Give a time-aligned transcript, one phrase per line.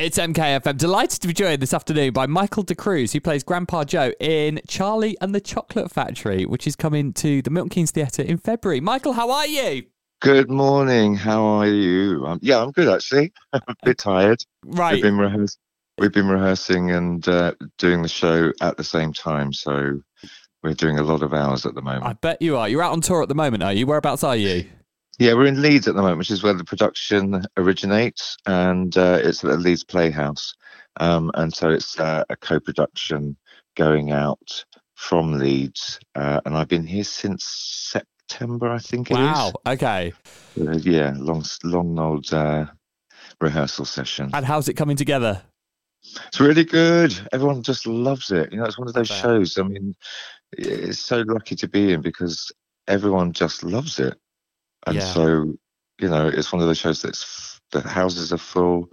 [0.00, 0.78] It's MKFM.
[0.78, 5.16] Delighted to be joined this afternoon by Michael D'Cruze, who plays Grandpa Joe in Charlie
[5.20, 8.78] and the Chocolate Factory, which is coming to the Milton Keynes Theatre in February.
[8.78, 9.86] Michael, how are you?
[10.20, 11.16] Good morning.
[11.16, 12.24] How are you?
[12.24, 13.32] Um, yeah, I'm good actually.
[13.52, 14.40] I'm a bit tired.
[14.64, 14.94] Right.
[14.94, 15.60] We've been rehearsing.
[15.98, 20.00] We've been rehearsing and uh, doing the show at the same time, so
[20.62, 22.04] we're doing a lot of hours at the moment.
[22.04, 22.68] I bet you are.
[22.68, 23.84] You're out on tour at the moment, are you?
[23.84, 24.64] Whereabouts are you?
[25.18, 29.18] Yeah, we're in Leeds at the moment, which is where the production originates, and uh,
[29.22, 30.54] it's at the Leeds Playhouse.
[31.00, 33.36] Um, and so it's uh, a co-production
[33.76, 39.18] going out from Leeds, uh, and I've been here since September, I think it is.
[39.18, 39.52] Wow.
[39.66, 40.12] Okay.
[40.60, 42.66] Uh, yeah, long, long old uh,
[43.40, 44.30] rehearsal session.
[44.32, 45.42] And how's it coming together?
[46.28, 47.14] It's really good.
[47.32, 48.52] Everyone just loves it.
[48.52, 49.58] You know, it's one of those shows.
[49.58, 49.96] I mean,
[50.52, 52.52] it's so lucky to be in because
[52.86, 54.16] everyone just loves it.
[54.88, 55.12] And Yeah.
[55.12, 55.54] so,
[56.00, 58.88] you know, it's one of those shows that's the houses are full.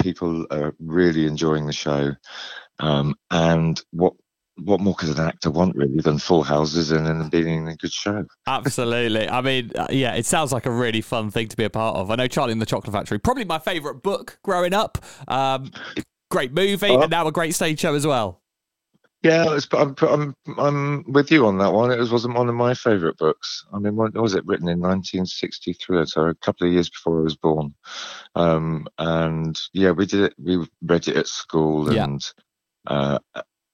[0.00, 2.12] People are really enjoying the show.
[2.78, 4.14] Um, and what
[4.58, 7.76] what more could an actor want really than full houses and then being in a
[7.76, 8.22] good show?
[8.46, 9.26] Absolutely.
[9.26, 11.96] I mean, uh, yeah, it sounds like a really fun thing to be a part
[11.96, 12.10] of.
[12.10, 14.98] I know Charlie and the Chocolate Factory, probably my favourite book growing up.
[15.26, 15.70] Um,
[16.30, 17.00] great movie, Oh.
[17.00, 18.41] and now a great stage show as well.
[19.22, 21.92] Yeah, it's, I'm, I'm I'm with you on that one.
[21.92, 23.64] It was, wasn't one of my favourite books.
[23.72, 26.06] I mean, was it written in 1963?
[26.06, 27.74] So a couple of years before I was born.
[28.34, 30.34] Um, and yeah, we did it.
[30.42, 32.04] We read it at school, Yeah.
[32.04, 32.32] and
[32.88, 33.18] uh,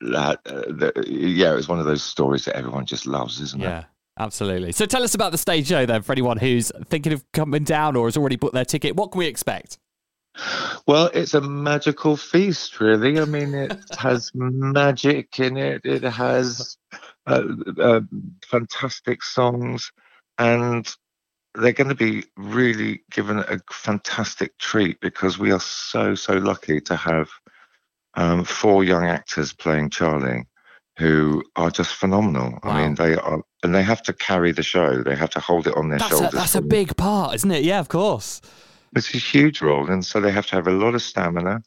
[0.00, 3.62] that, uh, the, yeah, it was one of those stories that everyone just loves, isn't
[3.62, 3.64] it?
[3.64, 3.84] Yeah.
[4.20, 4.72] Absolutely.
[4.72, 7.94] So tell us about the stage show then for anyone who's thinking of coming down
[7.94, 8.96] or has already booked their ticket.
[8.96, 9.78] What can we expect?
[10.86, 13.20] Well, it's a magical feast, really.
[13.20, 15.82] I mean, it has magic in it.
[15.84, 16.76] It has
[17.26, 17.42] uh,
[17.80, 18.00] uh,
[18.44, 19.90] fantastic songs,
[20.38, 20.88] and
[21.54, 26.80] they're going to be really given a fantastic treat because we are so so lucky
[26.82, 27.28] to have
[28.14, 30.44] um, four young actors playing Charlie,
[30.98, 32.58] who are just phenomenal.
[32.62, 32.70] Wow.
[32.70, 35.02] I mean, they are, and they have to carry the show.
[35.02, 36.32] They have to hold it on their That's a, shoulders.
[36.32, 37.64] that's a big part, isn't it?
[37.64, 38.40] Yeah, of course.
[38.94, 41.62] It's a huge role, and so they have to have a lot of stamina.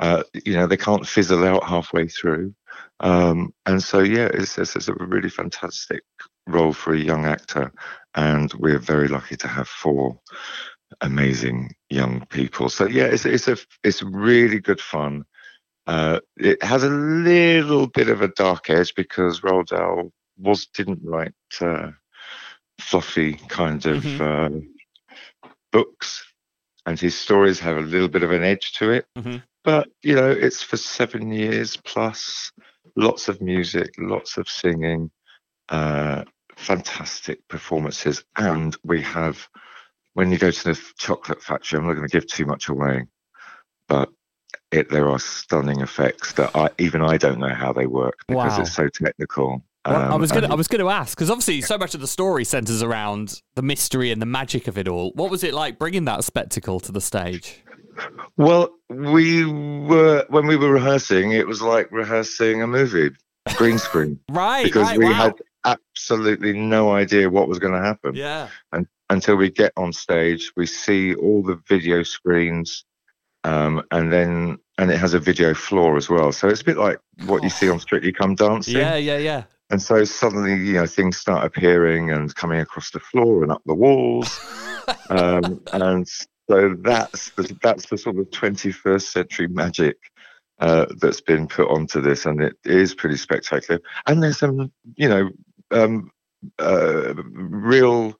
[0.00, 2.54] Uh, you know, they can't fizzle out halfway through,
[3.00, 6.02] um, and so yeah, it's, it's, it's a really fantastic
[6.46, 7.72] role for a young actor,
[8.14, 10.18] and we're very lucky to have four
[11.00, 12.68] amazing young people.
[12.68, 15.24] So yeah, it's it's a it's really good fun.
[15.86, 21.00] Uh, it has a little bit of a dark edge because Roald Dahl was didn't
[21.04, 21.90] write uh,
[22.80, 24.50] fluffy kind of uh,
[25.72, 26.24] books,
[26.86, 29.06] and his stories have a little bit of an edge to it.
[29.16, 29.42] Mhm.
[29.62, 32.52] But you know, it's for seven years plus,
[32.96, 35.10] lots of music, lots of singing,
[35.70, 36.24] uh,
[36.56, 39.48] fantastic performances, and we have.
[40.12, 43.06] When you go to the chocolate factory, I'm not going to give too much away,
[43.88, 44.10] but
[44.70, 48.56] it, there are stunning effects that I, even I don't know how they work because
[48.56, 48.62] Wow.
[48.62, 49.64] it's so technical.
[49.86, 52.06] Well, I Um, was gonna, I was gonna ask because obviously so much of the
[52.06, 55.12] story centers around the mystery and the magic of it all.
[55.14, 57.62] What was it like bringing that spectacle to the stage?
[58.36, 61.32] Well, we were when we were rehearsing.
[61.32, 63.10] It was like rehearsing a movie,
[63.56, 65.12] green screen, Right, because right, we wow.
[65.12, 65.34] had
[65.64, 68.48] absolutely no idea what was going to happen yeah,
[69.10, 70.52] until we get on stage.
[70.56, 72.84] We see all the video screens,
[73.44, 76.32] um, and then and it has a video floor as well.
[76.32, 78.76] So it's a bit like what you see on Strictly Come Dancing.
[78.76, 79.44] yeah, yeah, yeah.
[79.74, 83.60] And so suddenly, you know, things start appearing and coming across the floor and up
[83.66, 84.38] the walls.
[85.10, 86.06] um, and
[86.48, 89.96] so that's the, that's the sort of 21st century magic
[90.60, 93.80] uh, that's been put onto this, and it is pretty spectacular.
[94.06, 95.30] And there's some, you know,
[95.72, 96.12] um,
[96.60, 98.14] uh, real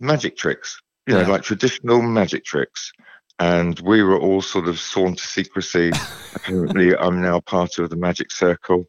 [0.00, 1.28] magic tricks, you know, Yeah.
[1.28, 2.90] like traditional magic tricks.
[3.38, 5.92] And we were all sort of sworn to secrecy.
[6.34, 8.86] Apparently, I'm now part of the magic circle.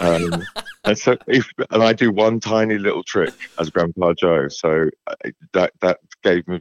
[0.00, 0.42] Um,
[0.84, 5.14] and so, if and I do one tiny little trick as Grandpa Joe, so uh,
[5.52, 6.60] that that gave me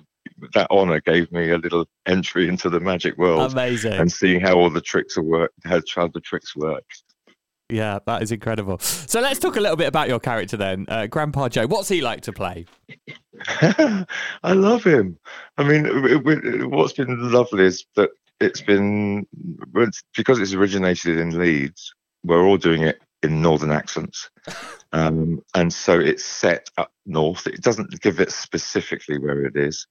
[0.53, 3.93] that honor gave me a little entry into the magic world Amazing.
[3.93, 6.85] and seeing how all the tricks are work, how, how the tricks work.
[7.69, 8.77] Yeah, that is incredible.
[8.79, 11.65] So let's talk a little bit about your character then, uh, Grandpa Joe.
[11.65, 12.65] What's he like to play?
[14.43, 15.17] I love him.
[15.57, 18.09] I mean, it- it- what's been lovely is that
[18.39, 19.25] it's been
[20.15, 21.93] because it's originated in Leeds.
[22.23, 24.29] We're all doing it in northern accents,
[24.93, 27.47] um, and so it's set up north.
[27.47, 29.87] It doesn't give it specifically where it is.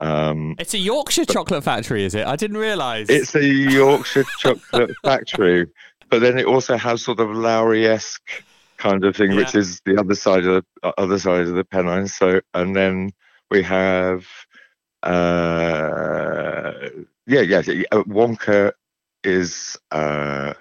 [0.00, 2.26] Um, It's a Yorkshire chocolate factory, is it?
[2.26, 3.08] I didn't realise.
[3.08, 5.66] it's a Yorkshire chocolate factory,
[6.10, 8.44] but then it also has sort of Lowry-esque
[8.88, 11.64] kind of thing, which is the other side of the uh, other side of the
[11.64, 12.14] Pennines.
[12.14, 13.10] So, and then
[13.50, 14.26] we have,
[15.02, 16.72] uh,
[17.26, 18.72] yeah, yeah, yeah, uh, Wonka
[19.24, 20.54] is uh,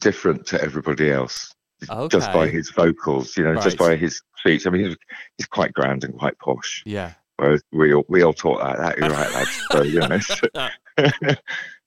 [0.00, 1.54] different to everybody else.
[1.90, 2.08] Okay.
[2.08, 4.66] Just by his vocals, you know, just by his speech.
[4.66, 4.96] I mean, he's,
[5.36, 6.82] he's quite grand and quite posh.
[6.86, 7.12] Yeah.
[7.36, 9.66] Whereas we all, we all talk like that, you're right, lads.
[9.70, 10.18] So, you know,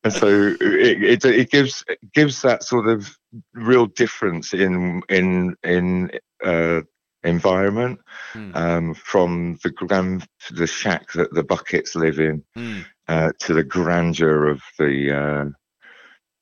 [0.04, 3.10] and so it, it, it gives it gives that sort of
[3.54, 6.12] real difference in in in
[6.44, 6.81] uh,
[7.24, 8.00] environment
[8.36, 8.56] Mm.
[8.56, 12.86] um, from the grand the shack that the buckets live in Mm.
[13.07, 15.46] uh, to the grandeur of the uh,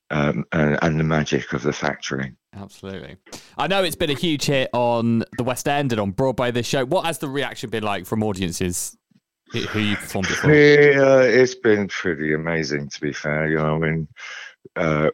[0.10, 2.34] um, and, and the magic of the factory.
[2.56, 3.18] Absolutely.
[3.58, 6.66] I know it's been a huge hit on the West End and on Broadway this
[6.66, 6.86] show.
[6.86, 8.98] What has the reaction been like from audiences
[9.54, 10.54] who you performed it for?
[10.54, 13.48] Yeah, it's been pretty amazing to be fair.
[13.48, 14.08] You know, I mean,
[14.76, 15.10] uh,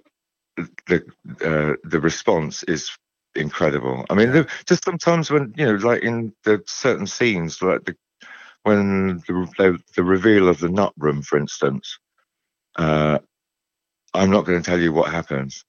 [0.87, 1.03] the
[1.43, 2.89] uh, the response is
[3.35, 4.05] incredible.
[4.09, 7.95] I mean, the, just sometimes when you know, like in the certain scenes, like the
[8.63, 11.99] when the the, the reveal of the nut room, for instance.
[12.75, 13.19] Uh,
[14.15, 15.63] I'm not going to tell you what happens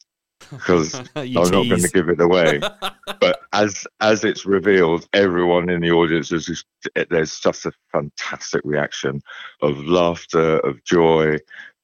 [0.51, 2.61] because I'm not going to give it away.
[3.21, 6.67] but as as it's revealed, everyone in the audience is just
[7.11, 9.23] there's just a fantastic reaction
[9.63, 11.39] of laughter, of joy,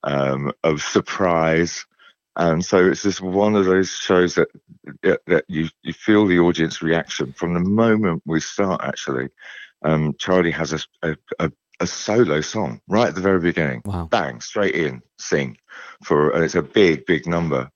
[0.05, 1.85] um, of surprise,
[2.37, 4.49] and so it's just one of those shows that
[5.03, 8.81] that that you you feel the audience reaction from the moment we start.
[8.83, 9.29] Actually,
[9.85, 14.07] um, Charlie has a, a a a solo song right at the very beginning Wow.
[14.11, 15.57] bang straight in sing
[16.05, 17.71] for and it's a big big number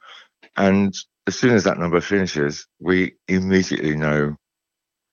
[0.57, 0.95] and
[1.27, 4.37] as soon as that number finishes we immediately know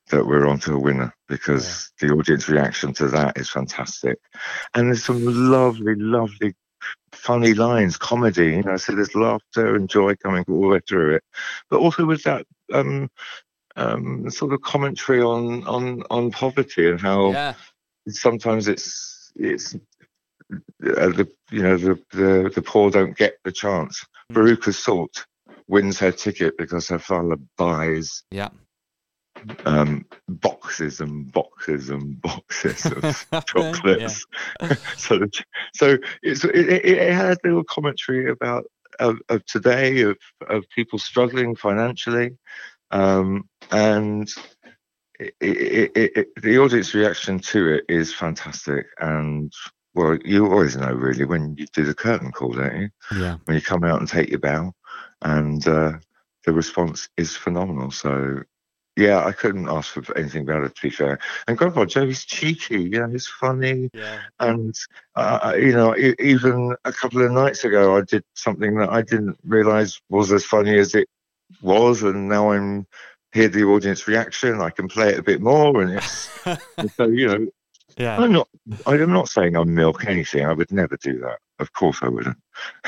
[0.09, 4.17] that we're on to a winner because the audience reaction to that is fantastic
[4.73, 6.53] and there's some lovely lovely
[7.11, 11.15] funny lines comedy you know so there's laughter and joy coming all the way through
[11.15, 11.23] it
[11.69, 13.09] but also with that um
[13.75, 17.53] um sort of commentary on on on poverty and how Yeah.
[18.09, 24.05] sometimes it's it's uh, the you know the, the the poor don't get the chance.
[24.31, 24.35] Mm.
[24.35, 25.25] Veruca Salt
[25.71, 28.50] wins her ticket because her father buys Yeah.
[29.65, 34.25] um, boxes and boxes and boxes of chocolates.
[34.97, 35.21] so
[35.73, 38.65] so it's it, it, had a little commentary about
[39.00, 40.18] of, of today of
[40.50, 42.38] of people struggling financially,
[42.91, 44.29] um, and.
[45.19, 49.53] It, it, it, the audience reaction to it is fantastic, and
[49.94, 52.89] well, you always know really when you do the curtain call, don't you?
[53.15, 53.38] Yeah.
[53.45, 54.74] When you come out and take your bow,
[55.21, 55.94] and uh,
[56.45, 57.91] the response is phenomenal.
[57.91, 58.41] So,
[58.97, 60.68] yeah, I couldn't ask for anything better.
[60.68, 64.19] To be fair, and Grandpa Joe, is cheeky, you know, he's funny, Yeah.
[64.39, 64.75] and
[65.15, 69.38] uh, you know, even a couple of nights ago, I did something that I didn't
[69.45, 71.07] realise was as funny as it
[71.62, 72.85] was, and now I'm
[73.33, 74.62] hear the audience reaction.
[74.62, 76.29] I can play it a bit more, and it's
[76.77, 77.47] and so you know,
[77.97, 78.19] yeah.
[78.19, 78.50] I'm not.
[78.85, 80.45] I'm not saying I'm milk anything.
[80.45, 81.39] I would never do that.
[81.61, 82.35] Of course, I wouldn't.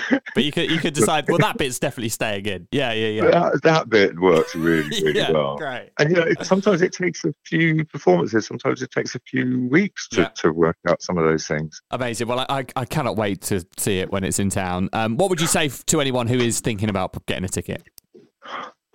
[0.09, 1.29] But you could you could decide.
[1.29, 2.67] Well, that bit's definitely staying in.
[2.71, 2.91] Yeah.
[2.91, 3.07] Yeah.
[3.07, 3.29] Yeah.
[3.29, 5.31] That, that bit works really, really yeah.
[5.31, 5.55] well.
[5.57, 5.91] Great.
[5.99, 8.45] And you know, it, sometimes it takes a few performances.
[8.47, 10.29] Sometimes it takes a few weeks to, Yeah.
[10.37, 11.81] to work out some of those things.
[11.91, 12.27] Amazing.
[12.27, 14.89] Well, I, I I cannot wait to see it when it's in town.
[14.91, 17.87] Um, what would you say to anyone who is thinking about getting a ticket?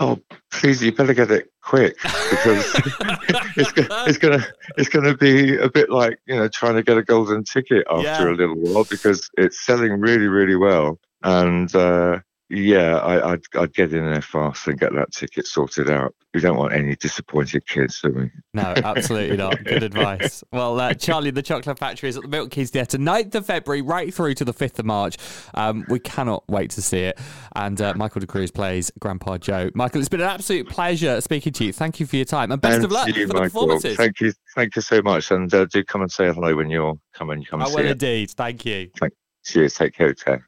[0.01, 0.21] Oh,
[0.53, 2.73] please, you better get it quick because
[3.57, 3.73] it's
[4.07, 4.47] it's gonna
[4.77, 8.03] it's gonna be a bit like you know trying to get a golden ticket after
[8.05, 8.29] Yeah.
[8.29, 13.75] a little while because it's selling really really well and uh, yeah I, I'd I'd
[13.75, 16.15] get in there fast and get that ticket sorted out.
[16.35, 18.31] We don't want any disappointed kids, do we?
[18.53, 19.65] No, absolutely not.
[19.65, 20.45] Good advice.
[20.53, 23.81] Well, uh, Charlie the Chocolate Factory is at the Milton Keynes Theatre 9th of February,
[23.81, 25.17] right through to the 5th of March.
[25.55, 27.19] Um, we cannot wait to see it.
[27.57, 29.71] And uh, Michael D'Cruze plays Grandpa Joe.
[29.75, 31.73] Michael, it's been an absolute pleasure speaking to you.
[31.73, 32.53] Thank you for your time.
[32.53, 33.97] And best and of luck you, for the performances.
[33.97, 36.99] Thank you, thank you so much, and uh, do come and say hello when you're
[37.15, 37.43] coming.
[37.45, 37.93] Come I and see I will it.
[37.93, 38.31] indeed.
[38.33, 38.91] Thank you.
[39.45, 39.75] Cheers.
[39.75, 40.13] Take care.
[40.13, 40.43] Ted.